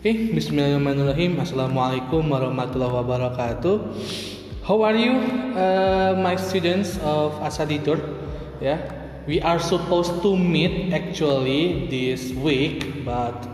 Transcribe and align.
Oke, 0.00 0.16
okay, 0.16 0.32
Bismillahirrahmanirrahim. 0.32 1.44
Assalamualaikum 1.44 2.32
warahmatullahi 2.32 3.04
wabarakatuh. 3.04 3.76
How 4.64 4.80
are 4.80 4.96
you, 4.96 5.12
uh, 5.52 6.16
my 6.16 6.40
students 6.40 6.96
of 7.04 7.36
Asaditur? 7.44 8.00
Yeah, 8.64 8.80
we 9.28 9.44
are 9.44 9.60
supposed 9.60 10.24
to 10.24 10.32
meet 10.40 10.88
actually 10.96 11.84
this 11.92 12.32
week, 12.32 13.04
but 13.04 13.44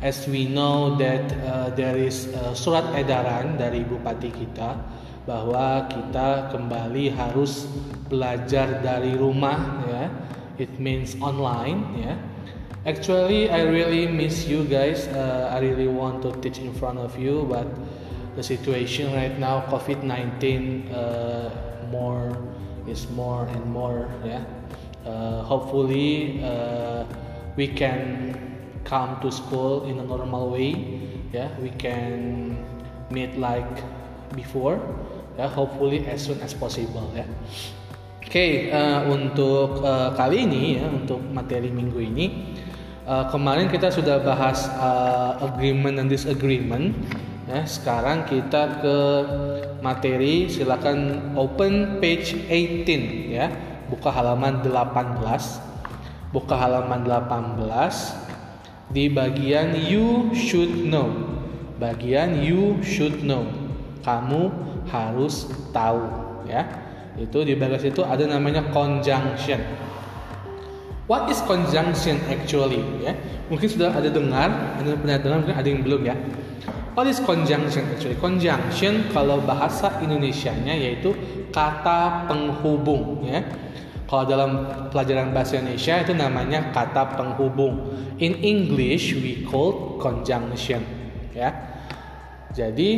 as 0.00 0.24
we 0.24 0.48
know 0.48 0.96
that 0.96 1.28
uh, 1.44 1.68
there 1.76 2.00
is 2.00 2.32
uh, 2.32 2.56
surat 2.56 2.88
edaran 2.96 3.60
dari 3.60 3.84
bupati 3.84 4.32
kita 4.32 4.80
bahwa 5.28 5.84
kita 5.92 6.48
kembali 6.48 7.12
harus 7.12 7.68
belajar 8.08 8.80
dari 8.80 9.12
rumah, 9.12 9.84
ya. 9.84 10.08
It 10.56 10.80
means 10.80 11.12
online, 11.20 11.84
ya 12.00 12.16
Actually, 12.84 13.48
I 13.48 13.64
really 13.64 14.04
miss 14.06 14.44
you 14.44 14.68
guys. 14.68 15.08
Uh, 15.08 15.48
I 15.48 15.58
really 15.64 15.88
want 15.88 16.20
to 16.20 16.36
teach 16.44 16.60
in 16.60 16.68
front 16.76 17.00
of 17.00 17.16
you, 17.16 17.48
but 17.48 17.64
the 18.36 18.42
situation 18.44 19.08
right 19.16 19.32
now, 19.40 19.64
COVID-19, 19.72 20.92
uh, 20.92 21.48
more 21.88 22.36
is 22.84 23.08
more 23.08 23.48
and 23.48 23.64
more. 23.72 24.12
Yeah. 24.20 24.44
Uh, 25.00 25.40
hopefully, 25.40 26.44
uh, 26.44 27.08
we 27.56 27.68
can 27.68 28.36
come 28.84 29.16
to 29.24 29.32
school 29.32 29.88
in 29.88 29.98
a 29.98 30.04
normal 30.04 30.52
way. 30.52 31.00
Yeah, 31.32 31.48
we 31.64 31.70
can 31.80 32.52
meet 33.08 33.38
like 33.40 33.80
before. 34.36 34.76
Yeah, 35.40 35.48
hopefully 35.48 36.04
as 36.04 36.20
soon 36.20 36.36
as 36.44 36.52
possible. 36.52 37.08
Yeah. 37.16 37.32
Oke, 38.20 38.28
okay, 38.28 38.52
uh, 38.68 39.08
untuk 39.08 39.80
uh, 39.80 40.12
kali 40.12 40.44
ini 40.44 40.76
ya, 40.76 40.88
untuk 40.92 41.20
materi 41.32 41.72
minggu 41.72 42.00
ini 42.12 42.53
uh, 43.04 43.28
kemarin 43.28 43.68
kita 43.68 43.92
sudah 43.92 44.20
bahas 44.20 44.66
uh, 44.80 45.40
agreement 45.44 46.00
dan 46.00 46.08
disagreement. 46.08 46.96
Ya 47.44 47.68
sekarang 47.68 48.24
kita 48.24 48.80
ke 48.80 48.98
materi 49.84 50.48
silakan 50.48 51.32
open 51.36 52.00
page 52.00 52.34
18 52.48 53.36
ya. 53.36 53.46
Buka 53.84 54.08
halaman 54.08 54.64
18 54.64 56.32
buka 56.32 56.56
halaman 56.56 57.04
18 57.04 58.90
di 58.90 59.12
bagian 59.12 59.76
you 59.76 60.32
should 60.32 60.88
know. 60.88 61.12
Bagian 61.76 62.40
you 62.40 62.80
should 62.80 63.22
know. 63.22 63.44
Kamu 64.00 64.48
harus 64.88 65.46
tahu 65.70 66.00
ya. 66.48 66.64
Itu 67.20 67.44
di 67.44 67.54
bagian 67.54 67.92
itu 67.92 68.02
ada 68.02 68.24
namanya 68.24 68.72
conjunction 68.72 69.60
What 71.04 71.28
is 71.28 71.44
conjunction 71.44 72.16
actually? 72.32 72.80
Ya, 73.04 73.12
mungkin 73.52 73.68
sudah 73.68 73.92
ada 73.92 74.08
dengar, 74.08 74.48
ada 74.80 74.96
pernah 74.96 75.20
dengar, 75.20 75.36
mungkin 75.44 75.56
ada 75.60 75.68
yang 75.68 75.84
belum 75.84 76.00
ya. 76.08 76.16
What 76.96 77.10
is 77.10 77.20
conjunction 77.20 77.84
actually? 77.92 78.16
Conjunction 78.16 79.12
kalau 79.12 79.44
bahasa 79.44 80.00
Indonesia-nya 80.00 80.72
yaitu 80.72 81.12
kata 81.52 82.24
penghubung 82.24 83.20
ya. 83.26 83.44
Kalau 84.08 84.24
dalam 84.24 84.50
pelajaran 84.88 85.34
bahasa 85.34 85.60
Indonesia 85.60 86.00
itu 86.00 86.12
namanya 86.16 86.72
kata 86.72 87.20
penghubung. 87.20 87.92
In 88.22 88.40
English 88.40 89.12
we 89.20 89.44
call 89.44 90.00
conjunction 90.00 90.80
ya. 91.36 91.52
Jadi 92.54 92.90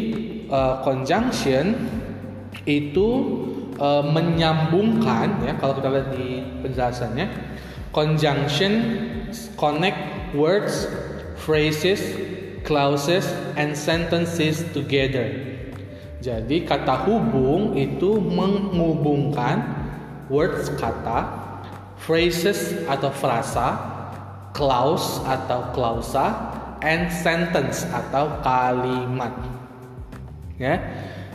uh, 0.52 0.84
conjunction 0.84 1.74
itu 2.68 3.08
uh, 3.80 4.04
menyambungkan 4.04 5.40
ya 5.42 5.56
kalau 5.56 5.74
kita 5.80 5.88
lihat 5.88 6.08
di 6.12 6.44
penjelasannya 6.60 7.26
Conjunction 7.96 8.72
connect 9.56 9.96
words, 10.36 10.84
phrases, 11.40 11.96
clauses, 12.60 13.24
and 13.56 13.72
sentences 13.72 14.60
together. 14.76 15.32
Jadi 16.20 16.68
kata 16.68 17.08
hubung 17.08 17.72
itu 17.72 18.20
menghubungkan 18.20 19.64
words 20.28 20.68
kata, 20.76 21.24
phrases 21.96 22.76
atau 22.84 23.08
frasa, 23.08 23.80
clause 24.52 25.24
atau 25.24 25.72
klausa, 25.72 26.52
and 26.84 27.08
sentence 27.08 27.88
atau 27.88 28.44
kalimat. 28.44 29.32
Ya. 30.60 30.84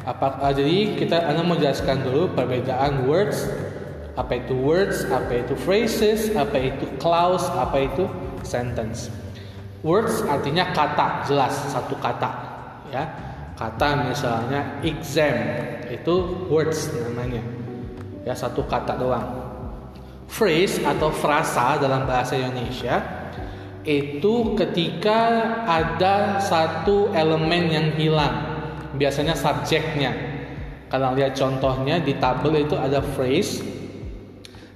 Apa, 0.01 0.49
jadi 0.53 0.97
kita 0.97 1.25
akan 1.25 1.57
menjelaskan 1.57 2.05
dulu 2.05 2.33
perbedaan 2.33 3.05
words 3.05 3.49
apa 4.15 4.43
itu 4.43 4.53
words, 4.57 5.07
apa 5.07 5.45
itu 5.45 5.55
phrases, 5.55 6.31
apa 6.35 6.57
itu 6.59 6.85
clause, 6.99 7.47
apa 7.55 7.87
itu 7.87 8.03
sentence. 8.43 9.07
Words 9.81 10.21
artinya 10.27 10.69
kata, 10.75 11.25
jelas 11.25 11.53
satu 11.71 11.95
kata, 11.97 12.31
ya. 12.91 13.03
Kata 13.57 14.09
misalnya 14.09 14.81
exam 14.81 15.37
itu 15.85 16.47
words 16.49 16.89
namanya. 16.97 17.45
Ya, 18.25 18.33
satu 18.33 18.65
kata 18.65 18.97
doang. 18.97 19.25
Phrase 20.25 20.81
atau 20.81 21.13
frasa 21.13 21.77
dalam 21.77 22.09
bahasa 22.09 22.37
Indonesia 22.37 23.01
itu 23.85 24.53
ketika 24.57 25.41
ada 25.65 26.37
satu 26.41 27.09
elemen 27.13 27.69
yang 27.69 27.87
hilang, 27.97 28.33
biasanya 28.97 29.33
subjeknya. 29.33 30.13
Kalau 30.89 31.13
lihat 31.17 31.37
contohnya 31.37 31.97
di 32.01 32.17
tabel 32.17 32.65
itu 32.65 32.77
ada 32.77 33.01
phrase, 33.01 33.61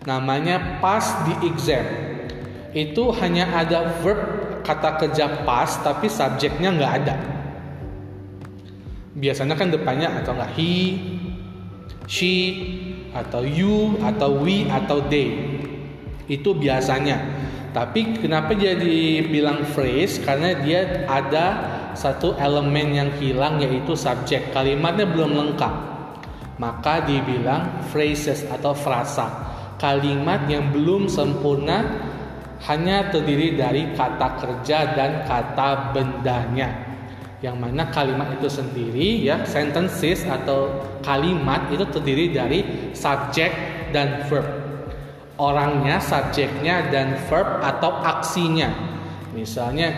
namanya 0.05 0.79
pas 0.79 1.25
di 1.25 1.33
exam. 1.49 1.83
Itu 2.71 3.11
hanya 3.19 3.49
ada 3.49 3.99
verb 3.99 4.21
kata 4.61 5.01
kerja 5.01 5.45
pas 5.45 5.69
tapi 5.81 6.07
subjeknya 6.07 6.69
nggak 6.73 6.93
ada. 7.03 7.15
Biasanya 9.17 9.55
kan 9.57 9.73
depannya 9.73 10.09
atau 10.21 10.37
nggak 10.37 10.51
he 10.57 10.97
she 12.05 12.33
atau 13.11 13.41
you 13.41 13.97
atau 14.05 14.45
we 14.45 14.69
atau 14.69 15.01
they. 15.09 15.33
Itu 16.29 16.53
biasanya. 16.53 17.43
Tapi 17.75 18.23
kenapa 18.23 18.55
jadi 18.55 19.19
bilang 19.27 19.67
phrase? 19.75 20.23
Karena 20.23 20.55
dia 20.63 21.03
ada 21.11 21.45
satu 21.91 22.31
elemen 22.39 22.95
yang 22.95 23.11
hilang 23.19 23.59
yaitu 23.59 23.99
subjek. 23.99 24.55
Kalimatnya 24.55 25.03
belum 25.11 25.35
lengkap. 25.35 25.73
Maka 26.55 27.03
dibilang 27.03 27.83
phrases 27.91 28.47
atau 28.47 28.71
frasa 28.71 29.54
kalimat 29.79 30.47
yang 30.47 30.71
belum 30.71 31.11
sempurna 31.11 31.83
hanya 32.65 33.11
terdiri 33.11 33.59
dari 33.59 33.93
kata 33.93 34.41
kerja 34.41 34.95
dan 34.95 35.27
kata 35.27 35.93
bendanya. 35.93 36.95
Yang 37.43 37.55
mana 37.61 37.83
kalimat 37.93 38.31
itu 38.33 38.49
sendiri 38.49 39.21
ya 39.21 39.45
sentences 39.45 40.25
atau 40.25 40.81
kalimat 41.05 41.69
itu 41.69 41.85
terdiri 41.85 42.33
dari 42.33 42.59
subjek 42.95 43.51
dan 43.93 44.25
verb. 44.25 44.47
Orangnya 45.35 45.99
subjeknya 45.99 46.89
dan 46.89 47.19
verb 47.27 47.59
atau 47.59 48.01
aksinya. 48.01 48.71
Misalnya 49.35 49.91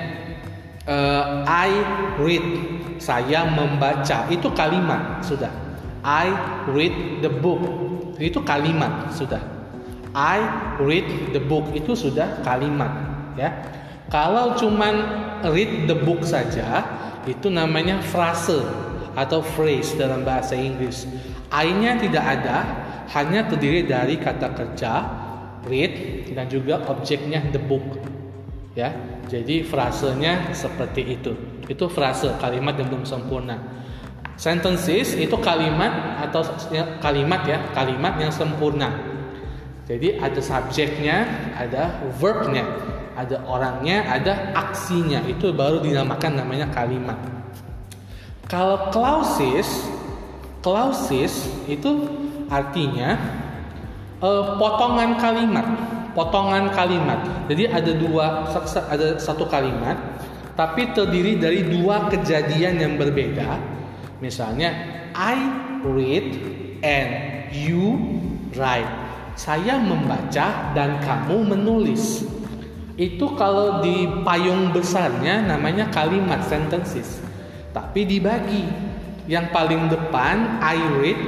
uh, 0.89 1.45
I 1.45 1.71
read 2.19 2.45
saya 2.97 3.45
membaca. 3.47 4.27
Itu 4.33 4.51
kalimat 4.51 5.21
sudah. 5.23 5.53
I 6.03 6.33
read 6.73 7.21
the 7.21 7.29
book 7.29 7.61
itu 8.17 8.41
kalimat 8.41 9.13
sudah 9.13 9.56
I 10.17 10.41
read 10.81 11.37
the 11.37 11.41
book 11.45 11.69
itu 11.77 11.93
sudah 11.93 12.41
kalimat 12.41 12.89
ya. 13.37 13.53
Kalau 14.09 14.57
cuman 14.57 14.95
read 15.53 15.85
the 15.85 15.93
book 15.93 16.25
saja 16.25 16.81
itu 17.29 17.53
namanya 17.53 18.01
frase 18.01 18.57
atau 19.13 19.45
phrase 19.45 19.93
dalam 19.93 20.25
bahasa 20.25 20.57
Inggris. 20.57 21.05
I-nya 21.53 22.01
tidak 22.01 22.25
ada, 22.25 22.57
hanya 23.13 23.45
terdiri 23.45 23.85
dari 23.85 24.17
kata 24.17 24.57
kerja 24.57 24.93
read 25.69 26.25
dan 26.33 26.49
juga 26.49 26.81
objeknya 26.89 27.45
the 27.53 27.61
book. 27.61 28.01
Ya. 28.73 28.93
Jadi 29.27 29.67
frasenya 29.67 30.55
seperti 30.55 31.19
itu. 31.19 31.35
Itu 31.67 31.91
frase 31.91 32.31
kalimat 32.39 32.79
yang 32.79 32.87
belum 32.87 33.03
sempurna. 33.03 33.59
Sentences 34.39 35.17
itu 35.19 35.35
kalimat 35.43 36.23
atau 36.23 36.45
ya, 36.71 36.95
kalimat 37.03 37.43
ya, 37.43 37.59
kalimat 37.75 38.15
yang 38.21 38.31
sempurna. 38.31 39.16
Jadi 39.87 40.19
ada 40.19 40.41
subjeknya, 40.43 41.17
ada 41.55 42.03
verbnya, 42.19 42.67
ada 43.15 43.39
orangnya, 43.47 44.03
ada 44.03 44.51
aksinya. 44.51 45.23
Itu 45.23 45.55
baru 45.55 45.79
dinamakan 45.79 46.43
namanya 46.43 46.67
kalimat. 46.75 47.15
Kalau 48.51 48.91
clauses, 48.91 49.87
clauses 50.59 51.47
itu 51.71 52.03
artinya 52.51 53.15
uh, 54.19 54.59
potongan 54.59 55.15
kalimat, 55.15 55.67
potongan 56.11 56.67
kalimat. 56.75 57.47
Jadi 57.47 57.71
ada 57.71 57.91
dua, 57.95 58.43
ada 58.91 59.15
satu 59.23 59.47
kalimat, 59.47 59.95
tapi 60.59 60.91
terdiri 60.91 61.39
dari 61.39 61.63
dua 61.63 62.11
kejadian 62.11 62.75
yang 62.75 62.93
berbeda. 62.99 63.55
Misalnya, 64.19 64.75
I 65.15 65.35
read 65.87 66.27
and 66.83 67.11
you 67.55 67.95
write. 68.59 69.06
Saya 69.37 69.77
membaca 69.77 70.73
dan 70.73 70.97
kamu 70.97 71.53
menulis. 71.53 72.25
itu 72.97 73.37
kalau 73.37 73.85
di 73.85 74.09
payung 74.25 74.73
besarnya 74.73 75.45
namanya 75.45 75.85
kalimat 75.93 76.41
sentences. 76.49 77.21
Tapi 77.69 78.09
dibagi. 78.09 78.65
Yang 79.29 79.53
paling 79.53 79.93
depan 79.93 80.57
I 80.57 80.81
read 80.97 81.19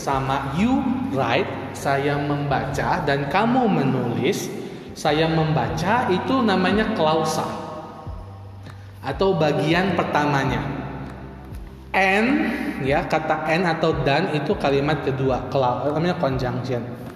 sama 0.00 0.56
you 0.56 0.80
write, 1.12 1.76
saya 1.76 2.16
membaca 2.16 3.04
dan 3.04 3.28
kamu 3.28 3.68
menulis. 3.68 4.48
Saya 4.96 5.28
membaca 5.28 6.08
itu 6.08 6.40
namanya 6.40 6.96
klausa. 6.96 7.44
Atau 9.04 9.36
bagian 9.36 9.92
pertamanya. 10.00 10.64
And 11.92 12.26
ya 12.80 13.04
kata 13.04 13.44
and 13.52 13.68
atau 13.68 13.92
dan 14.00 14.32
itu 14.32 14.56
kalimat 14.56 15.04
kedua, 15.04 15.52
namanya 15.92 16.16
conjunction 16.16 17.09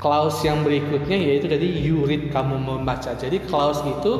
clause 0.00 0.40
yang 0.48 0.64
berikutnya 0.64 1.14
yaitu 1.14 1.46
tadi 1.46 1.68
you 1.68 2.02
read 2.08 2.32
kamu 2.32 2.56
membaca. 2.56 3.12
Jadi 3.12 3.44
clause 3.44 3.84
itu 3.84 4.12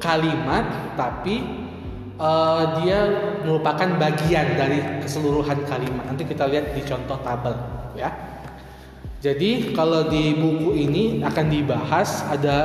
kalimat 0.00 0.96
tapi 0.96 1.44
uh, 2.16 2.80
dia 2.80 2.98
merupakan 3.44 4.00
bagian 4.00 4.56
dari 4.56 4.80
keseluruhan 5.04 5.68
kalimat. 5.68 6.08
Nanti 6.08 6.24
kita 6.24 6.48
lihat 6.48 6.72
di 6.72 6.82
contoh 6.82 7.20
tabel 7.20 7.54
ya. 7.92 8.10
Jadi 9.18 9.74
kalau 9.74 10.06
di 10.08 10.32
buku 10.32 10.78
ini 10.78 11.04
akan 11.20 11.46
dibahas 11.50 12.22
ada 12.30 12.58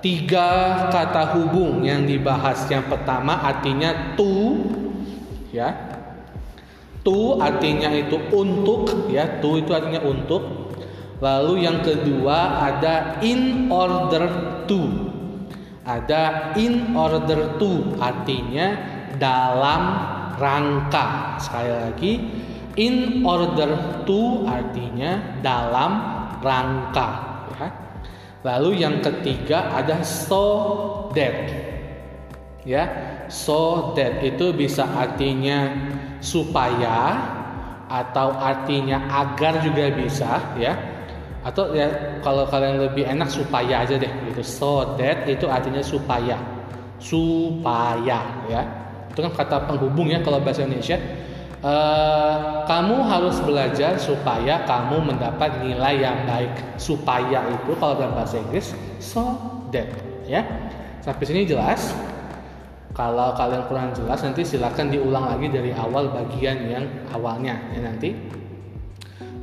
tiga 0.00 0.48
kata 0.90 1.36
hubung 1.38 1.86
yang 1.86 2.08
dibahas. 2.08 2.66
Yang 2.66 2.90
pertama 2.90 3.38
artinya 3.38 4.18
to 4.18 4.58
ya. 5.54 5.94
To 7.04 7.36
artinya 7.36 7.92
itu 7.92 8.16
untuk 8.32 9.12
ya. 9.12 9.28
To 9.44 9.60
itu 9.60 9.76
artinya 9.76 10.00
untuk 10.08 10.63
Lalu 11.24 11.64
yang 11.64 11.80
kedua 11.80 12.60
ada 12.60 13.16
in 13.24 13.72
order 13.72 14.28
to. 14.68 15.08
Ada 15.88 16.52
in 16.60 16.92
order 16.92 17.56
to 17.56 17.96
artinya 17.96 18.76
dalam 19.16 19.82
rangka. 20.36 21.40
Sekali 21.40 21.72
lagi 21.72 22.12
in 22.76 23.24
order 23.24 24.04
to 24.04 24.44
artinya 24.44 25.40
dalam 25.40 25.92
rangka 26.44 27.08
ya. 27.56 27.68
Lalu 28.44 28.84
yang 28.84 29.00
ketiga 29.00 29.72
ada 29.72 30.04
so 30.04 31.08
that. 31.16 31.72
Ya, 32.64 32.84
so 33.28 33.92
that 33.92 34.24
itu 34.24 34.52
bisa 34.56 34.88
artinya 34.88 35.68
supaya 36.20 37.16
atau 37.88 38.32
artinya 38.40 39.04
agar 39.12 39.60
juga 39.60 39.92
bisa 39.92 40.40
ya 40.56 40.93
atau 41.44 41.76
ya 41.76 41.86
kalau 42.24 42.48
kalian 42.48 42.80
lebih 42.80 43.04
enak 43.04 43.28
supaya 43.28 43.84
aja 43.84 44.00
deh 44.00 44.08
gitu. 44.32 44.40
So 44.40 44.96
that 44.96 45.28
itu 45.28 45.44
artinya 45.44 45.84
supaya. 45.84 46.40
Supaya 46.96 48.48
ya. 48.48 48.62
Itu 49.12 49.20
kan 49.20 49.32
kata 49.36 49.68
penghubung 49.68 50.08
ya 50.08 50.24
kalau 50.24 50.40
bahasa 50.40 50.64
Indonesia. 50.64 50.96
Uh, 51.64 52.60
kamu 52.68 53.08
harus 53.08 53.40
belajar 53.40 53.96
supaya 53.96 54.68
kamu 54.68 55.12
mendapat 55.12 55.60
nilai 55.60 56.00
yang 56.00 56.24
baik. 56.24 56.80
Supaya 56.80 57.44
itu 57.52 57.76
kalau 57.76 57.92
dalam 58.00 58.16
bahasa 58.16 58.40
Inggris 58.40 58.72
so 58.96 59.36
that 59.68 59.88
ya. 60.24 60.40
Sampai 61.04 61.28
sini 61.28 61.44
jelas? 61.44 61.92
Kalau 62.96 63.36
kalian 63.36 63.68
kurang 63.68 63.92
jelas 63.92 64.22
nanti 64.24 64.46
silahkan 64.46 64.86
diulang 64.88 65.28
lagi 65.28 65.50
dari 65.50 65.74
awal 65.74 66.08
bagian 66.14 66.56
yang 66.70 66.84
awalnya 67.12 67.58
ya 67.74 67.90
nanti 67.90 68.14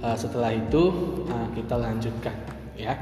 uh, 0.02 0.18
setelah 0.18 0.52
itu 0.54 0.92
uh, 1.30 1.48
kita 1.54 1.78
lanjutkan 1.78 2.36
ya. 2.78 2.94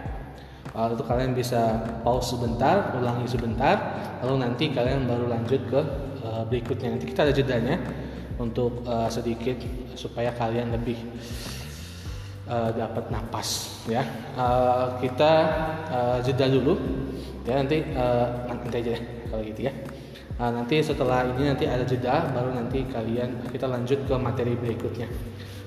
Kalau 0.69 0.95
itu 0.95 1.03
kalian 1.03 1.33
bisa 1.33 1.81
pause 2.05 2.37
sebentar 2.37 2.93
ulangi 2.95 3.25
sebentar 3.25 3.75
lalu 4.21 4.45
nanti 4.45 4.69
kalian 4.69 5.09
baru 5.09 5.27
lanjut 5.27 5.61
ke 5.67 5.81
uh, 6.23 6.43
berikutnya. 6.45 6.95
Nanti 6.95 7.09
kita 7.09 7.25
ada 7.25 7.33
jedanya 7.33 7.75
untuk 8.39 8.85
uh, 8.87 9.09
sedikit 9.11 9.59
supaya 9.97 10.31
kalian 10.31 10.71
lebih 10.71 10.95
uh, 12.47 12.71
dapat 12.71 13.11
napas 13.11 13.81
ya. 13.89 14.05
Uh, 14.37 14.95
kita 15.03 15.31
uh, 15.89 16.17
jeda 16.23 16.47
dulu 16.47 16.77
ya. 17.43 17.59
Nanti 17.59 17.83
uh, 17.97 18.47
nanti 18.47 18.75
aja 18.79 18.89
deh 18.95 19.03
kalau 19.27 19.43
gitu 19.43 19.61
ya. 19.67 19.73
Nah, 20.39 20.55
nanti 20.55 20.79
setelah 20.79 21.27
ini 21.35 21.51
nanti 21.51 21.67
ada 21.67 21.83
jeda 21.83 22.31
baru 22.31 22.55
nanti 22.55 22.87
kalian 22.87 23.51
kita 23.51 23.67
lanjut 23.67 24.07
ke 24.07 24.15
materi 24.15 24.55
berikutnya. 24.55 25.11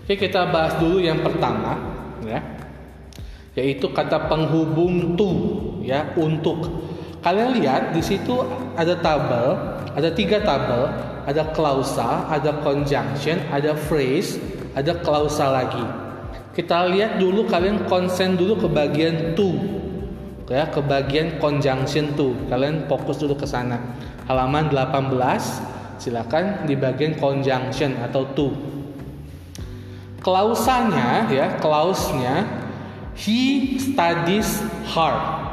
Oke, 0.03 0.19
kita 0.19 0.51
bahas 0.51 0.75
dulu 0.83 0.99
yang 0.99 1.23
pertama, 1.23 1.79
ya. 2.27 2.43
Yaitu 3.55 3.87
kata 3.95 4.27
penghubung 4.27 5.15
to, 5.15 5.31
ya, 5.87 6.11
untuk. 6.19 6.59
Kalian 7.23 7.63
lihat 7.63 7.95
di 7.95 8.03
situ 8.03 8.35
ada 8.75 8.99
tabel, 8.99 9.55
ada 9.95 10.11
tiga 10.11 10.43
tabel, 10.43 10.91
ada 11.23 11.55
klausa, 11.55 12.27
ada 12.27 12.51
conjunction, 12.67 13.47
ada 13.55 13.79
phrase, 13.79 14.43
ada 14.75 14.91
klausa 15.07 15.47
lagi. 15.55 15.87
Kita 16.51 16.91
lihat 16.91 17.23
dulu 17.23 17.47
kalian 17.47 17.87
konsen 17.87 18.35
dulu 18.35 18.67
ke 18.67 18.69
bagian 18.75 19.39
to. 19.39 19.55
Ya, 20.51 20.67
ke 20.67 20.83
bagian 20.83 21.39
conjunction 21.39 22.19
to. 22.19 22.35
Kalian 22.51 22.91
fokus 22.91 23.23
dulu 23.23 23.39
ke 23.39 23.47
sana. 23.47 23.79
Halaman 24.27 24.67
18, 24.67 25.15
silakan 26.03 26.67
di 26.67 26.75
bagian 26.75 27.15
conjunction 27.23 27.95
atau 28.03 28.27
to 28.35 28.51
klausanya 30.23 31.27
ya 31.27 31.59
klausnya 31.59 32.47
he 33.19 33.75
studies 33.77 34.63
hard. 34.89 35.51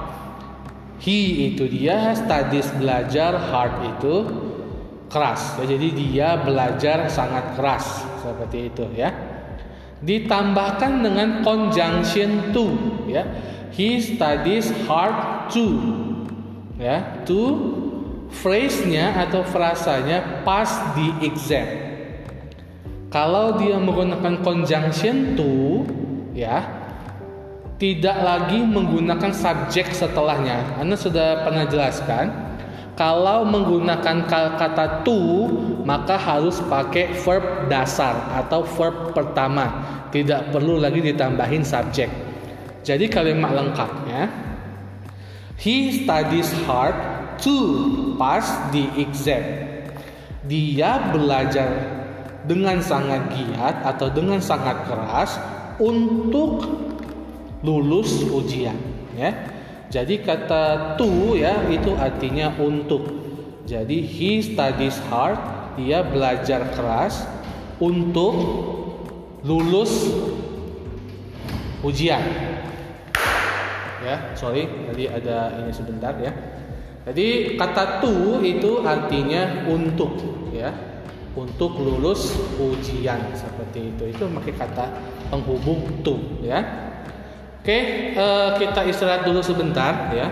He 1.00 1.52
itu 1.52 1.66
dia 1.66 2.14
studies 2.14 2.70
belajar 2.78 3.36
hard 3.50 3.98
itu 3.98 4.16
keras. 5.10 5.58
Ya, 5.58 5.76
jadi 5.76 5.88
dia 5.96 6.30
belajar 6.44 7.10
sangat 7.10 7.58
keras 7.58 8.06
seperti 8.22 8.70
itu 8.70 8.86
ya. 8.94 9.10
Ditambahkan 10.06 11.04
dengan 11.04 11.30
conjunction 11.44 12.54
to 12.54 12.78
ya. 13.10 13.26
He 13.74 14.00
studies 14.00 14.70
hard 14.86 15.50
to 15.52 15.68
ya. 16.78 17.26
To 17.26 17.42
phrase-nya 18.30 19.18
atau 19.26 19.42
frasanya 19.42 20.46
pass 20.46 20.94
the 20.94 21.10
exam 21.26 21.89
kalau 23.10 23.58
dia 23.58 23.82
menggunakan 23.82 24.46
conjunction 24.46 25.34
to, 25.34 25.82
ya, 26.38 26.62
tidak 27.82 28.18
lagi 28.22 28.62
menggunakan 28.62 29.34
subjek 29.34 29.90
setelahnya. 29.98 30.78
Anda 30.78 30.94
sudah 30.94 31.42
pernah 31.42 31.66
jelaskan, 31.66 32.30
kalau 32.94 33.50
menggunakan 33.50 34.30
kata 34.30 35.02
to, 35.02 35.50
maka 35.90 36.22
harus 36.22 36.62
pakai 36.70 37.18
verb 37.26 37.66
dasar 37.66 38.30
atau 38.46 38.62
verb 38.62 39.18
pertama. 39.18 39.98
Tidak 40.14 40.54
perlu 40.54 40.78
lagi 40.78 41.02
ditambahin 41.02 41.66
subjek. 41.66 42.10
Jadi 42.86 43.10
kalimat 43.10 43.54
lengkapnya, 43.58 44.30
He 45.60 45.92
studies 46.04 46.54
hard 46.64 46.96
to 47.42 47.56
pass 48.16 48.48
the 48.72 48.86
exam. 48.96 49.44
Dia 50.48 51.12
belajar 51.12 51.99
dengan 52.48 52.80
sangat 52.80 53.36
giat 53.36 53.84
atau 53.84 54.08
dengan 54.08 54.40
sangat 54.40 54.88
keras 54.88 55.36
untuk 55.80 56.64
lulus 57.64 58.24
ujian 58.32 58.76
ya. 59.16 59.32
Jadi 59.90 60.22
kata 60.22 60.96
to 61.02 61.34
ya 61.34 61.66
itu 61.66 61.98
artinya 61.98 62.54
untuk. 62.62 63.02
Jadi 63.66 64.06
he 64.06 64.38
studies 64.42 64.98
hard, 65.10 65.38
dia 65.82 66.06
belajar 66.06 66.62
keras 66.78 67.26
untuk 67.82 68.34
lulus 69.42 70.14
ujian. 71.82 72.22
Ya, 74.00 74.32
sorry, 74.38 74.70
tadi 74.90 75.10
ada 75.10 75.58
ini 75.58 75.74
sebentar 75.74 76.14
ya. 76.22 76.32
Jadi 77.10 77.58
kata 77.58 78.06
to 78.06 78.46
itu 78.46 78.86
artinya 78.86 79.66
untuk 79.66 80.14
ya 80.54 80.70
untuk 81.40 81.80
lulus 81.80 82.36
ujian 82.60 83.32
seperti 83.32 83.96
itu. 83.96 84.04
Itu 84.12 84.28
pakai 84.28 84.54
kata 84.60 84.86
penghubung 85.32 86.04
to 86.04 86.20
ya. 86.44 86.60
Oke 87.64 88.12
uh, 88.20 88.60
kita 88.60 88.84
istirahat 88.84 89.24
dulu 89.24 89.40
sebentar 89.40 90.12
ya. 90.12 90.28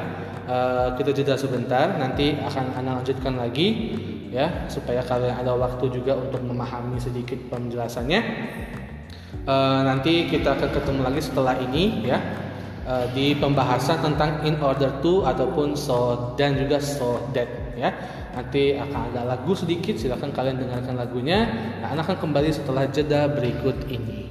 Uh, 0.48 0.96
kita 0.96 1.12
jeda 1.12 1.36
sebentar 1.40 2.00
nanti 2.00 2.40
akan 2.40 2.72
anda 2.76 3.04
lanjutkan 3.04 3.36
lagi 3.36 3.96
ya 4.32 4.68
supaya 4.72 5.04
kalian 5.04 5.36
ada 5.44 5.56
waktu 5.56 5.92
juga 5.92 6.16
untuk 6.16 6.44
memahami 6.44 7.00
sedikit 7.00 7.40
penjelasannya. 7.52 8.22
Uh, 9.48 9.84
nanti 9.88 10.28
kita 10.28 10.60
akan 10.60 10.70
ketemu 10.76 11.02
lagi 11.08 11.22
setelah 11.24 11.56
ini 11.56 12.04
ya. 12.04 12.20
Di 12.88 13.36
pembahasan 13.36 14.00
tentang 14.00 14.48
in 14.48 14.64
order 14.64 14.88
to 15.04 15.20
ataupun 15.28 15.76
so 15.76 16.32
dan 16.40 16.56
juga 16.56 16.80
so 16.80 17.20
that 17.36 17.67
ya 17.78 17.94
Nanti 18.38 18.78
akan 18.78 19.14
ada 19.14 19.34
lagu 19.34 19.58
sedikit, 19.58 19.98
silahkan 19.98 20.30
kalian 20.30 20.62
dengarkan 20.62 20.94
lagunya. 20.94 21.50
Nah, 21.82 21.98
akan 21.98 22.22
kembali 22.22 22.54
setelah 22.54 22.86
jeda 22.86 23.26
berikut 23.26 23.74
ini. 23.90 24.30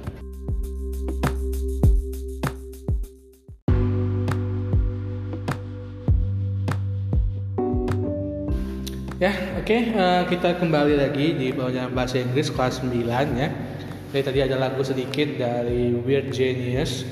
Ya, 9.19 9.33
oke, 9.59 9.67
okay, 9.67 9.91
uh, 9.91 10.21
eh, 10.21 10.21
kita 10.31 10.55
kembali 10.55 10.93
lagi 10.95 11.35
di 11.35 11.51
pelajaran 11.51 11.91
bahasa 11.91 12.23
Inggris 12.23 12.47
kelas 12.47 12.79
9 12.79 13.35
ya. 13.35 13.51
Jadi 14.15 14.23
tadi 14.23 14.39
ada 14.39 14.55
lagu 14.55 14.79
sedikit 14.87 15.35
dari 15.35 15.91
Weird 15.99 16.31
Genius 16.31 17.03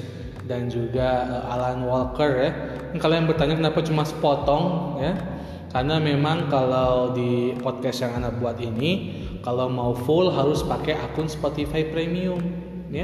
dan 0.47 0.71
juga 0.71 1.27
uh, 1.27 1.51
Alan 1.59 1.83
Walker 1.83 2.31
ya. 2.39 2.51
Kalian 2.95 3.27
bertanya 3.27 3.59
kenapa 3.59 3.83
cuma 3.83 4.07
sepotong 4.07 4.95
ya? 5.03 5.34
Karena 5.75 5.99
memang 5.99 6.47
kalau 6.47 7.11
di 7.11 7.51
podcast 7.59 8.07
yang 8.07 8.23
anak 8.23 8.39
buat 8.39 8.55
ini, 8.63 9.11
kalau 9.43 9.67
mau 9.67 9.91
full 9.91 10.31
harus 10.31 10.63
pakai 10.63 10.95
akun 10.95 11.27
Spotify 11.27 11.83
Premium 11.83 12.39
ya. 12.87 13.03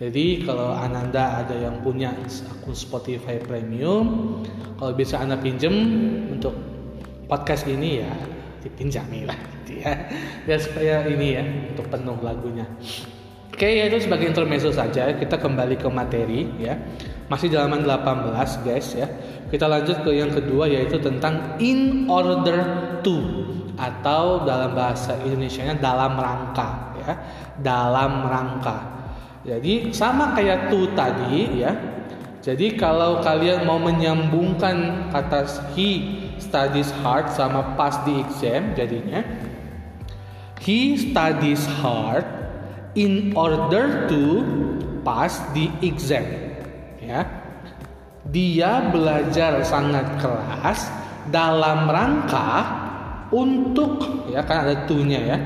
Jadi 0.00 0.48
kalau 0.48 0.72
Ananda 0.72 1.44
ada 1.44 1.52
yang 1.52 1.84
punya 1.84 2.16
akun 2.56 2.72
Spotify 2.72 3.36
Premium, 3.36 4.40
kalau 4.80 4.96
bisa 4.96 5.20
Anda 5.20 5.36
pinjem 5.36 5.76
untuk 6.32 6.56
podcast 7.28 7.68
ini 7.68 8.00
ya 8.00 8.08
dipinjami 8.64 9.28
lah 9.28 9.36
gitu 9.60 9.84
ya. 9.84 9.92
Ya 10.48 10.56
supaya 10.56 11.04
ini 11.04 11.36
ya 11.36 11.44
untuk 11.44 11.84
penuh 11.92 12.16
lagunya. 12.24 12.64
Oke 13.52 13.76
ya 13.76 13.92
itu 13.92 14.08
sebagai 14.08 14.24
intermezzo 14.24 14.72
saja. 14.72 15.12
Kita 15.20 15.36
kembali 15.36 15.76
ke 15.76 15.92
materi 15.92 16.48
ya 16.64 16.80
masih 17.30 17.46
di 17.46 17.54
halaman 17.54 17.86
18 17.86 18.66
guys 18.66 18.98
ya. 18.98 19.06
Kita 19.46 19.70
lanjut 19.70 20.02
ke 20.02 20.10
yang 20.10 20.34
kedua 20.34 20.66
yaitu 20.66 20.98
tentang 20.98 21.56
in 21.62 22.10
order 22.10 22.58
to 23.06 23.46
atau 23.78 24.42
dalam 24.42 24.74
bahasa 24.74 25.14
Indonesia 25.22 25.62
nya 25.62 25.78
dalam 25.78 26.18
rangka 26.18 26.98
ya. 26.98 27.12
Dalam 27.62 28.26
rangka. 28.26 28.78
Jadi 29.46 29.94
sama 29.94 30.34
kayak 30.34 30.74
to 30.74 30.90
tadi 30.98 31.62
ya. 31.62 31.72
Jadi 32.42 32.74
kalau 32.74 33.22
kalian 33.22 33.68
mau 33.68 33.78
menyambungkan 33.78 35.08
kata 35.14 35.46
he 35.76 36.18
studies 36.40 36.90
hard 37.04 37.28
sama 37.30 37.76
pass 37.76 38.00
the 38.08 38.16
exam 38.16 38.72
jadinya 38.72 39.20
he 40.56 40.96
studies 40.96 41.68
hard 41.84 42.24
in 42.96 43.36
order 43.36 44.08
to 44.08 44.40
pass 45.04 45.36
the 45.52 45.68
exam 45.84 46.49
ya. 47.10 47.22
Dia 48.30 48.94
belajar 48.94 49.58
sangat 49.66 50.22
keras 50.22 50.86
dalam 51.34 51.90
rangka 51.90 52.50
untuk 53.34 54.26
ya 54.30 54.46
kan 54.46 54.66
ada 54.66 54.86
tunya 54.86 55.20
ya. 55.34 55.38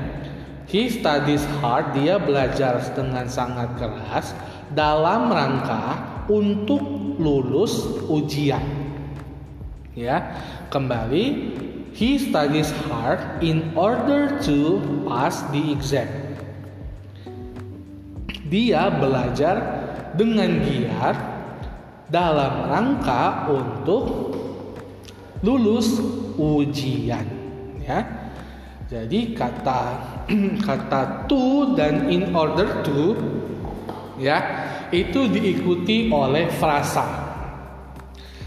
He 0.65 0.89
studies 0.89 1.45
hard 1.61 1.93
dia 1.93 2.17
belajar 2.17 2.81
dengan 2.93 3.29
sangat 3.29 3.69
keras 3.77 4.33
dalam 4.73 5.29
rangka 5.29 5.97
untuk 6.25 6.81
lulus 7.21 8.01
ujian. 8.09 8.61
Ya 9.95 10.35
kembali 10.73 11.25
he 11.95 12.19
studies 12.19 12.73
hard 12.89 13.21
in 13.39 13.71
order 13.77 14.35
to 14.43 14.81
pass 15.07 15.45
the 15.53 15.63
exam. 15.71 16.09
Dia 18.45 18.93
belajar 18.93 19.57
dengan 20.13 20.61
giat 20.65 21.34
dalam 22.15 22.71
rangka 22.71 23.51
untuk 23.51 24.31
lulus 25.43 25.99
ujian 26.39 27.27
ya. 27.83 27.99
Jadi 28.87 29.35
kata 29.35 29.81
kata 30.67 31.27
to 31.27 31.75
dan 31.75 32.07
in 32.07 32.31
order 32.31 32.79
to 32.87 33.19
ya 34.15 34.39
itu 34.95 35.27
diikuti 35.27 36.07
oleh 36.07 36.47
frasa. 36.55 37.27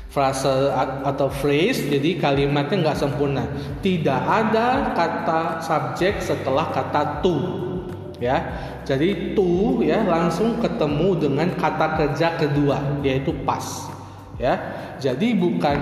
Frase 0.09 0.73
atau 1.05 1.29
phrase 1.29 1.93
jadi 1.93 2.17
kalimatnya 2.17 2.89
nggak 2.89 2.99
sempurna. 3.05 3.45
Tidak 3.85 4.23
ada 4.25 4.97
kata 4.97 5.61
subjek 5.61 6.25
setelah 6.25 6.73
kata 6.73 7.21
to 7.21 7.37
ya 8.19 8.43
jadi 8.89 9.37
to 9.37 9.85
ya 9.85 10.01
langsung 10.09 10.65
ketemu 10.65 11.21
dengan 11.21 11.53
kata 11.61 12.01
kerja 12.01 12.41
kedua 12.41 13.05
yaitu 13.05 13.37
pas 13.45 13.85
ya. 14.41 14.57
Jadi 14.97 15.37
bukan 15.37 15.77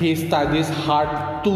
he 0.00 0.16
studies 0.16 0.72
hard 0.88 1.44
to 1.44 1.52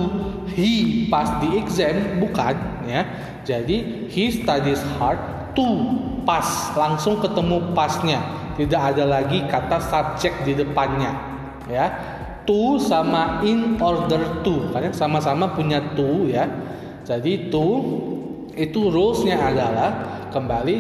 he 0.52 1.08
pass 1.08 1.32
the 1.40 1.56
exam 1.56 2.20
bukan 2.20 2.52
ya. 2.84 3.08
Jadi 3.48 4.12
he 4.12 4.28
studies 4.28 4.84
hard 5.00 5.16
to 5.56 5.64
pass 6.28 6.76
langsung 6.76 7.16
ketemu 7.24 7.72
pasnya. 7.72 8.20
Tidak 8.60 8.76
ada 8.76 9.08
lagi 9.08 9.48
kata 9.48 9.80
subjek 9.80 10.44
di 10.44 10.52
depannya 10.52 11.16
ya. 11.64 11.86
To 12.44 12.76
sama 12.76 13.40
in 13.40 13.80
order 13.80 14.44
to 14.44 14.68
karena 14.68 14.92
sama-sama 14.92 15.48
punya 15.56 15.80
to 15.96 16.28
ya. 16.28 16.44
Jadi 17.08 17.48
to 17.48 17.66
itu 18.52 18.92
rulesnya 18.92 19.40
adalah 19.40 20.19
kembali 20.30 20.76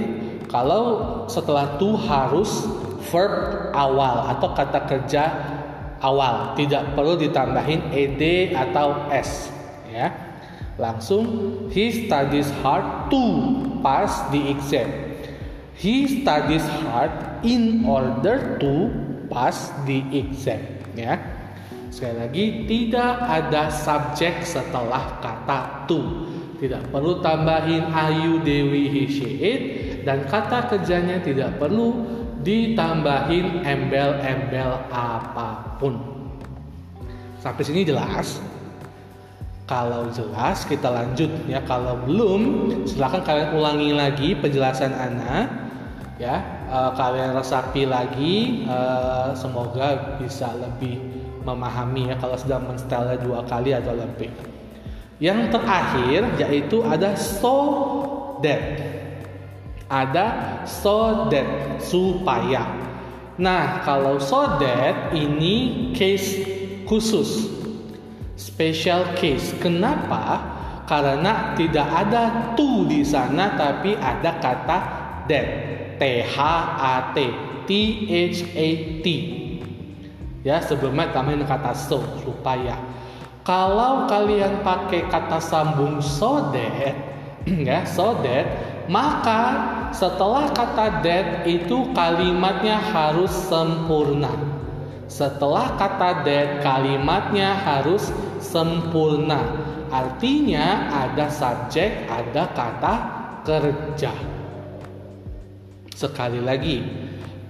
kalau 0.48 1.26
setelah 1.26 1.76
to 1.76 1.94
harus 1.94 2.66
verb 3.10 3.70
awal 3.74 4.30
atau 4.30 4.50
kata 4.54 4.80
kerja 4.86 5.22
awal 6.00 6.56
tidak 6.56 6.94
perlu 6.96 7.18
ditambahin 7.18 7.92
ed 7.92 8.54
atau 8.56 9.10
s 9.12 9.50
ya 9.90 10.08
langsung 10.80 11.26
he 11.68 11.92
studies 11.92 12.48
hard 12.64 13.12
to 13.12 13.22
pass 13.84 14.24
the 14.32 14.40
exam 14.48 14.88
he 15.76 16.08
studies 16.08 16.64
hard 16.84 17.12
in 17.44 17.84
order 17.88 18.60
to 18.60 18.92
pass 19.32 19.72
the 19.88 20.04
exam 20.12 20.60
ya. 20.92 21.16
Sekali 21.90 22.14
lagi 22.22 22.44
tidak 22.70 23.14
ada 23.18 23.72
subjek 23.72 24.46
setelah 24.46 25.18
kata 25.18 25.88
to. 25.90 26.29
Tidak 26.60 26.92
perlu 26.92 27.24
tambahin 27.24 27.88
ayu 27.88 28.44
dewi 28.44 29.08
he 29.08 29.52
dan 30.04 30.28
kata 30.28 30.68
kerjanya 30.68 31.16
tidak 31.24 31.56
perlu 31.56 32.04
ditambahin 32.44 33.64
embel-embel 33.64 34.76
apa 34.92 35.80
pun. 35.80 35.96
Sampai 37.40 37.64
sini 37.64 37.88
jelas? 37.88 38.44
Kalau 39.64 40.12
jelas 40.12 40.68
kita 40.68 40.92
lanjut 40.92 41.32
ya. 41.48 41.64
Kalau 41.64 41.96
belum 42.04 42.40
silahkan 42.84 43.24
kalian 43.24 43.50
ulangi 43.56 43.90
lagi 43.96 44.28
penjelasan 44.36 44.92
Ana 44.92 45.48
ya 46.20 46.44
uh, 46.68 46.92
kalian 46.92 47.32
resapi 47.32 47.88
lagi 47.88 48.68
uh, 48.68 49.32
semoga 49.32 50.20
bisa 50.20 50.52
lebih 50.52 51.00
memahami 51.48 52.12
ya 52.12 52.16
kalau 52.20 52.36
sudah 52.36 52.60
mensetelnya 52.60 53.16
dua 53.24 53.40
kali 53.48 53.72
atau 53.72 53.96
lebih 53.96 54.28
yang 55.20 55.52
terakhir 55.52 56.24
yaitu 56.40 56.80
ada 56.80 57.12
so 57.12 57.56
that 58.40 58.80
ada 59.92 60.26
so 60.64 61.28
that 61.28 61.76
supaya. 61.82 62.64
Nah 63.36 63.84
kalau 63.84 64.16
so 64.16 64.56
that 64.56 65.12
ini 65.12 65.90
case 65.92 66.40
khusus. 66.88 67.52
Special 68.40 69.04
case. 69.20 69.52
Kenapa? 69.60 70.40
Karena 70.88 71.52
tidak 71.54 71.86
ada 71.86 72.52
to 72.56 72.88
di 72.88 73.04
sana 73.04 73.52
tapi 73.54 73.92
ada 74.00 74.40
kata 74.40 74.78
that 75.28 75.46
T 76.00 76.02
H 76.24 76.36
A 76.80 77.12
T. 77.12 77.18
T 77.68 77.70
H 78.08 78.38
A 78.56 78.68
T. 79.04 79.06
Ya 80.40 80.56
sebelumnya 80.64 81.12
tambahin 81.12 81.44
kata 81.44 81.76
so 81.76 82.00
supaya 82.24 82.80
kalau 83.50 84.06
kalian 84.06 84.62
pakai 84.62 85.10
kata 85.10 85.42
sambung 85.42 85.98
so 85.98 86.54
that 86.54 86.94
ya 87.66 87.82
so 87.82 88.14
that 88.22 88.46
maka 88.86 89.42
setelah 89.94 90.50
kata 90.50 91.02
that 91.02 91.46
itu 91.46 91.94
kalimatnya 91.94 92.78
harus 92.78 93.30
sempurna. 93.30 94.30
Setelah 95.10 95.78
kata 95.78 96.26
that 96.26 96.62
kalimatnya 96.62 97.54
harus 97.54 98.10
sempurna. 98.42 99.42
Artinya 99.90 100.90
ada 100.90 101.26
subjek 101.30 102.06
ada 102.06 102.50
kata 102.54 102.94
kerja. 103.42 104.14
Sekali 105.94 106.42
lagi, 106.42 106.86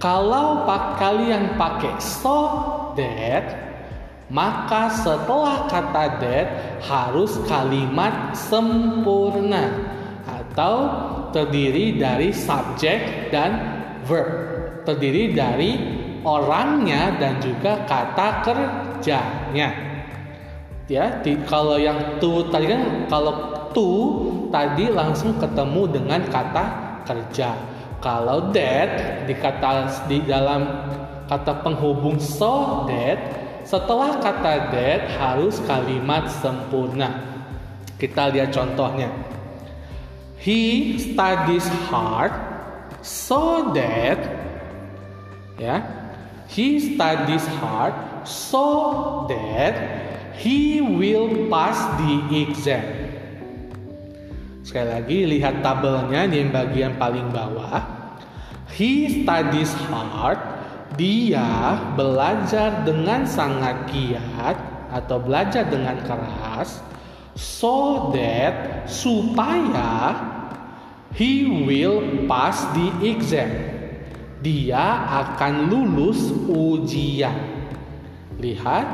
kalau 0.01 0.65
pak 0.65 0.97
kalian 1.01 1.57
pakai 1.61 1.97
so 2.01 2.37
that, 2.97 3.70
maka 4.31 4.87
setelah 4.95 5.67
kata 5.67 6.23
that 6.23 6.49
harus 6.87 7.35
kalimat 7.51 8.31
sempurna 8.33 9.91
atau 10.23 10.75
terdiri 11.35 11.99
dari 11.99 12.31
subjek 12.31 13.31
dan 13.35 13.51
verb, 14.07 14.31
terdiri 14.87 15.35
dari 15.35 15.71
orangnya 16.23 17.19
dan 17.19 17.43
juga 17.43 17.83
kata 17.91 18.47
kerjanya. 18.47 19.91
Ya, 20.91 21.23
di, 21.23 21.39
kalau 21.47 21.79
yang 21.79 22.19
to 22.19 22.51
tadi 22.51 22.67
kan 22.67 23.07
kalau 23.07 23.35
to 23.71 23.91
tadi 24.51 24.91
langsung 24.91 25.39
ketemu 25.39 25.87
dengan 25.91 26.23
kata 26.27 26.65
kerja. 27.07 27.55
Kalau 28.03 28.51
that 28.51 29.23
di 29.27 29.35
kata 29.39 29.87
di 30.11 30.23
dalam 30.27 30.67
kata 31.31 31.63
penghubung 31.63 32.19
so 32.19 32.83
that 32.91 33.50
setelah 33.65 34.19
kata 34.19 34.73
that 34.73 35.03
harus 35.17 35.61
kalimat 35.65 36.29
sempurna. 36.29 37.21
Kita 38.01 38.33
lihat 38.33 38.53
contohnya. 38.55 39.13
He 40.41 40.97
studies 40.97 41.69
hard 41.93 42.33
so 43.05 43.73
that 43.77 44.19
ya. 45.61 45.85
He 46.51 46.81
studies 46.81 47.47
hard 47.61 47.95
so 48.27 49.29
that 49.31 49.77
he 50.35 50.81
will 50.81 51.47
pass 51.53 51.79
the 52.01 52.13
exam. 52.43 52.83
Sekali 54.65 54.89
lagi 54.91 55.19
lihat 55.29 55.61
tabelnya 55.61 56.27
di 56.27 56.43
bagian 56.49 56.97
paling 56.97 57.29
bawah. 57.31 57.85
He 58.73 59.23
studies 59.23 59.71
hard. 59.93 60.60
Dia 60.99 61.79
belajar 61.95 62.83
dengan 62.83 63.23
sangat 63.23 63.87
giat 63.91 64.57
atau 64.91 65.23
belajar 65.23 65.71
dengan 65.71 66.03
keras 66.03 66.83
so 67.39 68.11
that 68.11 68.85
supaya 68.91 70.19
he 71.15 71.47
will 71.67 72.27
pass 72.27 72.67
the 72.75 72.91
exam. 73.07 73.51
Dia 74.41 75.05
akan 75.25 75.69
lulus 75.69 76.33
ujian. 76.49 77.37
Lihat, 78.41 78.87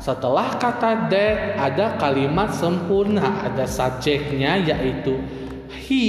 setelah 0.00 0.56
kata 0.56 1.12
that 1.12 1.60
ada 1.60 2.00
kalimat 2.00 2.48
sempurna, 2.56 3.44
ada 3.44 3.68
subjeknya 3.68 4.56
yaitu 4.56 5.20
he, 5.68 6.08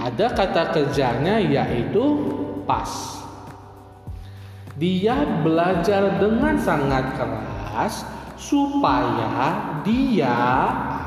ada 0.00 0.32
kata 0.32 0.72
kerjanya 0.72 1.36
yaitu 1.44 2.24
pas. 2.64 3.20
Dia 4.76 5.16
belajar 5.40 6.20
dengan 6.20 6.60
sangat 6.60 7.16
keras 7.16 8.04
supaya 8.36 9.80
dia 9.80 10.36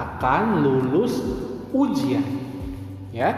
akan 0.09 0.65
lulus 0.65 1.21
ujian. 1.69 2.25
Ya. 3.13 3.31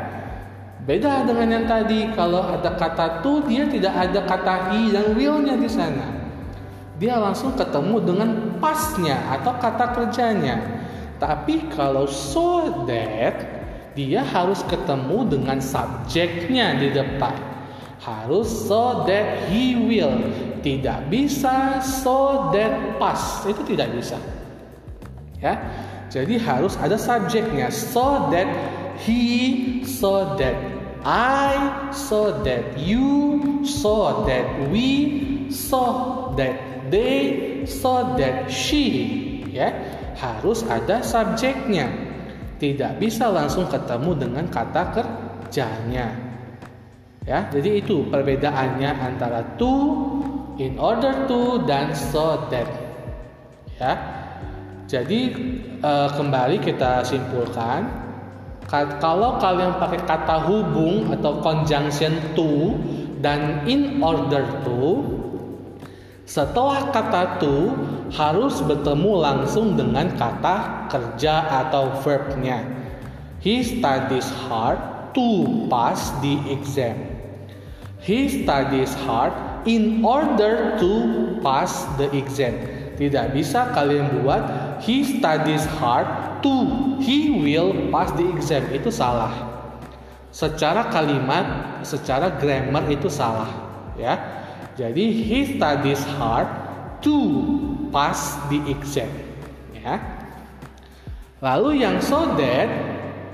Beda 0.81 1.21
dengan 1.29 1.61
yang 1.61 1.65
tadi 1.69 2.09
kalau 2.17 2.41
ada 2.41 2.73
kata 2.73 3.21
tu 3.21 3.45
dia 3.45 3.69
tidak 3.69 3.93
ada 3.93 4.25
kata 4.25 4.73
i 4.73 4.89
dan 4.89 5.13
willnya 5.13 5.53
di 5.53 5.69
sana. 5.69 6.09
Dia 6.97 7.21
langsung 7.21 7.53
ketemu 7.53 8.01
dengan 8.01 8.29
pasnya 8.57 9.19
atau 9.29 9.53
kata 9.61 9.93
kerjanya. 9.93 10.57
Tapi 11.21 11.69
kalau 11.77 12.09
so 12.09 12.81
that 12.89 13.45
dia 13.93 14.25
harus 14.25 14.65
ketemu 14.65 15.27
dengan 15.29 15.61
subjeknya 15.61 16.81
di 16.81 16.89
depan. 16.89 17.35
Harus 18.01 18.50
so 18.65 19.05
that 19.05 19.46
he 19.53 19.77
will. 19.77 20.17
Tidak 20.65 21.05
bisa 21.13 21.77
so 21.86 22.50
that 22.50 22.98
pas. 22.98 23.46
Itu 23.46 23.62
tidak 23.62 23.93
bisa. 23.93 24.17
Ya. 25.38 25.58
Jadi 26.12 26.36
harus 26.41 26.75
ada 26.75 27.00
subjeknya 27.00 27.72
so 27.72 28.27
that 28.34 28.50
he, 29.00 29.79
so 29.88 30.36
that 30.36 30.58
I, 31.01 31.89
so 31.96 32.43
that 32.46 32.77
you, 32.77 33.63
so 33.65 34.27
that 34.27 34.46
we, 34.70 35.50
so 35.50 36.29
that 36.38 36.91
they, 36.93 37.63
so 37.65 38.13
that 38.22 38.51
she. 38.53 39.41
Ya, 39.50 39.74
harus 40.20 40.62
ada 40.70 41.01
subjeknya. 41.01 41.89
Tidak 42.62 43.01
bisa 43.01 43.34
langsung 43.34 43.65
ketemu 43.65 44.12
dengan 44.13 44.46
kata 44.46 44.93
kerjanya. 44.93 46.30
Ya, 47.21 47.45
jadi 47.53 47.85
itu 47.85 48.09
perbedaannya 48.09 48.97
antara 48.97 49.45
to, 49.61 49.69
in 50.57 50.81
order 50.81 51.29
to 51.29 51.61
dan 51.69 51.93
so 51.93 52.49
that. 52.49 52.65
Ya. 53.77 53.93
Jadi 54.89 55.31
uh, 55.85 56.09
kembali 56.17 56.59
kita 56.59 57.05
simpulkan 57.05 57.87
kalau 59.00 59.39
kalian 59.39 59.79
pakai 59.79 60.01
kata 60.03 60.48
hubung 60.48 61.11
atau 61.11 61.39
conjunction 61.39 62.11
to 62.35 62.75
dan 63.24 63.63
in 63.67 64.03
order 64.03 64.43
to 64.67 65.03
setelah 66.27 66.91
kata 66.96 67.43
to 67.43 67.75
harus 68.15 68.63
bertemu 68.63 69.11
langsung 69.19 69.75
dengan 69.75 70.11
kata 70.15 70.87
kerja 70.87 71.43
atau 71.67 71.91
verbnya. 72.03 72.63
He 73.43 73.59
studies 73.63 74.27
hard 74.48 74.79
to 75.11 75.67
pass 75.67 76.15
the 76.24 76.39
exam. 76.48 77.10
He 78.01 78.25
studies 78.25 78.98
hard 79.05 79.29
in 79.70 80.01
order 80.01 80.74
to 80.81 80.92
pass 81.46 81.85
the 82.01 82.09
exam. 82.18 82.57
Tidak 82.98 83.29
bisa 83.29 83.70
kalian 83.77 84.25
buat 84.25 84.42
he 84.81 85.05
studies 85.05 85.70
hard 85.77 86.09
to 86.42 86.53
he 86.98 87.29
will 87.29 87.94
pass 87.94 88.09
the 88.18 88.25
exam 88.33 88.66
itu 88.74 88.90
salah. 88.90 89.29
Secara 90.33 90.90
kalimat, 90.90 91.46
secara 91.85 92.33
grammar 92.42 92.90
itu 92.90 93.05
salah, 93.05 93.53
ya. 93.94 94.18
Jadi 94.74 95.22
he 95.22 95.46
studies 95.46 96.01
hard 96.18 96.50
to 97.05 97.18
pass 97.94 98.42
the 98.50 98.57
exam, 98.66 99.11
ya. 99.77 100.01
Lalu 101.37 101.85
yang 101.85 102.01
so 102.01 102.33
that 102.33 102.70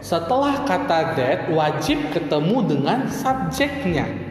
setelah 0.03 0.67
kata 0.67 1.15
that 1.15 1.39
wajib 1.55 2.11
ketemu 2.11 2.67
dengan 2.67 3.07
subjeknya. 3.07 4.26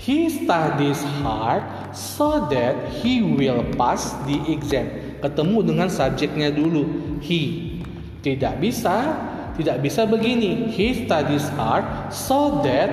He 0.00 0.32
studies 0.32 1.04
hard 1.20 1.60
so 1.92 2.48
that 2.48 2.88
he 3.04 3.20
will 3.20 3.60
pass 3.76 4.16
the 4.24 4.40
exam. 4.48 4.88
Ketemu 5.20 5.60
dengan 5.60 5.88
subjeknya 5.92 6.48
dulu. 6.48 6.88
He. 7.20 7.76
Tidak 8.24 8.56
bisa 8.64 9.28
tidak 9.60 9.84
bisa 9.84 10.08
begini. 10.08 10.72
He 10.72 11.04
studies 11.04 11.44
hard 11.52 11.84
so 12.08 12.64
that 12.64 12.88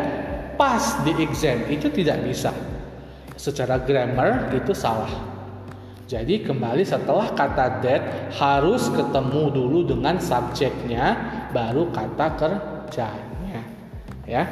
pass 0.59 0.99
the 1.07 1.15
exam. 1.23 1.63
Itu 1.71 1.87
tidak 1.87 2.27
bisa. 2.27 2.51
Secara 3.39 3.79
grammar 3.79 4.51
itu 4.51 4.75
salah. 4.75 5.11
Jadi 6.11 6.43
kembali 6.43 6.83
setelah 6.83 7.31
kata 7.31 7.83
that 7.83 8.31
harus 8.35 8.91
ketemu 8.91 9.43
dulu 9.51 9.79
dengan 9.87 10.19
subjeknya 10.19 11.15
baru 11.55 11.87
kata 11.95 12.27
kerjanya. 12.35 13.63
Ya 14.27 14.43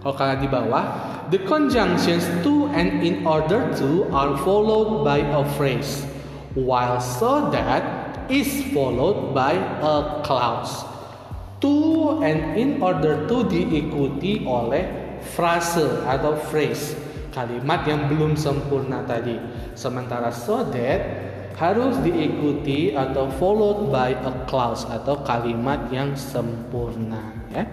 kalau 0.00 0.14
kalian 0.16 0.38
di 0.40 0.48
bawah 0.48 0.84
the 1.28 1.40
conjunctions 1.44 2.24
to 2.40 2.66
and 2.72 3.04
in 3.04 3.22
order 3.28 3.68
to 3.76 4.08
are 4.16 4.32
followed 4.40 5.04
by 5.04 5.20
a 5.20 5.44
phrase 5.56 6.08
while 6.56 6.98
so 6.98 7.52
that 7.52 8.10
is 8.30 8.48
followed 8.70 9.34
by 9.34 9.58
a 9.82 10.22
clause. 10.22 10.86
To 11.60 12.24
and 12.24 12.56
in 12.56 12.80
order 12.80 13.28
to 13.28 13.44
diikuti 13.44 14.48
oleh 14.48 14.86
frase 15.20 15.84
atau 16.08 16.32
phrase 16.48 16.96
kalimat 17.36 17.84
yang 17.84 18.08
belum 18.08 18.32
sempurna 18.38 19.04
tadi. 19.04 19.36
Sementara 19.76 20.32
so 20.32 20.64
that 20.72 21.28
harus 21.60 22.00
diikuti 22.00 22.96
atau 22.96 23.28
followed 23.36 23.92
by 23.92 24.16
a 24.16 24.32
clause 24.48 24.88
atau 24.88 25.20
kalimat 25.20 25.92
yang 25.92 26.16
sempurna 26.16 27.36
ya. 27.52 27.68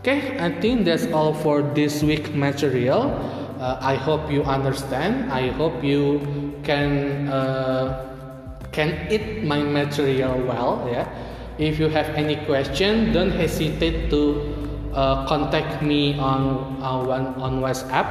Okay, 0.00 0.40
I 0.40 0.48
think 0.64 0.88
that's 0.88 1.04
all 1.12 1.36
for 1.36 1.60
this 1.60 2.00
week 2.00 2.32
material. 2.32 3.12
Uh, 3.60 3.76
I 3.84 4.00
hope 4.00 4.32
you 4.32 4.40
understand. 4.48 5.28
I 5.28 5.52
hope 5.52 5.84
you 5.84 6.24
can 6.64 7.28
uh, 7.28 8.08
can 8.72 8.96
eat 9.12 9.44
my 9.44 9.60
material 9.60 10.40
well. 10.48 10.88
Yeah. 10.88 11.04
If 11.60 11.76
you 11.76 11.92
have 11.92 12.08
any 12.16 12.40
question, 12.48 13.12
don't 13.12 13.36
hesitate 13.36 14.08
to 14.08 14.40
uh, 14.96 15.28
contact 15.28 15.84
me 15.84 16.16
on 16.16 16.80
uh, 16.80 17.36
on 17.36 17.60
WhatsApp. 17.60 18.08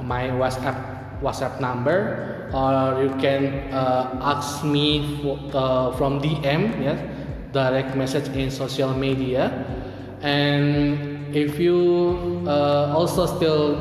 My 0.00 0.32
WhatsApp 0.32 0.80
WhatsApp 1.20 1.60
number, 1.60 2.48
or 2.56 3.04
you 3.04 3.12
can 3.20 3.68
uh, 3.68 4.16
ask 4.24 4.64
me 4.64 5.04
for, 5.20 5.36
uh, 5.52 5.92
from 6.00 6.24
DM. 6.24 6.72
Yes, 6.80 6.96
direct 7.52 7.92
message 8.00 8.32
in 8.32 8.48
social 8.48 8.96
media. 8.96 9.52
And 10.24 11.17
if 11.32 11.60
you 11.60 11.78
uh, 12.48 12.92
also 12.94 13.26
still 13.28 13.76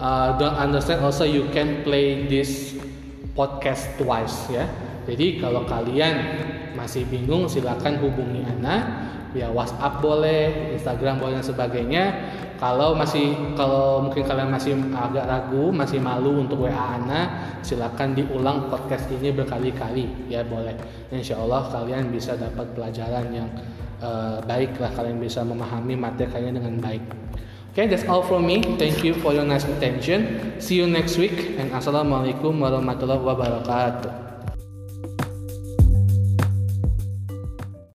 uh, 0.00 0.34
don't 0.38 0.56
understand 0.56 1.04
also 1.04 1.22
you 1.24 1.46
can 1.54 1.82
play 1.82 2.26
this 2.26 2.74
podcast 3.38 3.94
twice 3.98 4.50
ya. 4.50 4.66
Jadi 5.08 5.40
kalau 5.40 5.64
kalian 5.64 6.14
masih 6.76 7.08
bingung 7.08 7.48
silakan 7.48 7.96
hubungi 8.02 8.44
Ana 8.44 9.08
via 9.32 9.48
WhatsApp 9.48 10.00
boleh 10.04 10.74
Instagram 10.76 11.22
boleh 11.22 11.40
dan 11.40 11.46
sebagainya. 11.46 12.04
Kalau 12.58 12.98
masih 12.98 13.54
kalau 13.54 14.02
mungkin 14.02 14.26
kalian 14.26 14.50
masih 14.50 14.74
agak 14.90 15.30
ragu 15.30 15.70
masih 15.70 16.02
malu 16.02 16.42
untuk 16.42 16.66
WA 16.66 16.98
Ana 16.98 17.54
silakan 17.62 18.18
diulang 18.18 18.66
podcast 18.66 19.06
ini 19.14 19.30
berkali-kali 19.30 20.26
ya 20.26 20.42
boleh. 20.42 20.74
Insya 21.14 21.38
Allah 21.38 21.70
kalian 21.70 22.10
bisa 22.10 22.34
dapat 22.34 22.74
pelajaran 22.74 23.30
yang 23.30 23.48
uh, 24.02 24.42
baik 24.44 24.78
kalian 24.78 25.18
bisa 25.18 25.42
memahami 25.42 25.94
materi 25.94 26.30
kalian 26.30 26.58
dengan 26.58 26.76
baik 26.82 27.04
Okay, 27.78 27.86
that's 27.86 28.02
all 28.10 28.26
from 28.26 28.42
me. 28.42 28.58
Thank 28.74 29.06
you 29.06 29.14
for 29.22 29.30
your 29.30 29.46
nice 29.46 29.62
attention. 29.62 30.50
See 30.58 30.82
you 30.82 30.90
next 30.90 31.14
week 31.14 31.54
and 31.62 31.70
assalamualaikum 31.70 32.58
warahmatullahi 32.58 33.22
wabarakatuh. 33.22 34.27